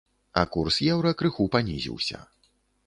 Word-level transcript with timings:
А 0.41 0.45
курс 0.55 0.79
еўра 0.93 1.11
крыху 1.21 1.49
панізіўся. 1.57 2.25